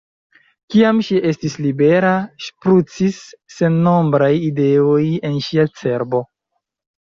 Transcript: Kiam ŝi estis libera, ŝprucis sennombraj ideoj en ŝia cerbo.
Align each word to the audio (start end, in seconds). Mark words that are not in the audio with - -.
Kiam 0.75 1.01
ŝi 1.07 1.19
estis 1.31 1.57
libera, 1.65 2.13
ŝprucis 2.47 3.21
sennombraj 3.59 4.33
ideoj 4.49 5.05
en 5.33 5.39
ŝia 5.51 5.69
cerbo. 5.85 6.27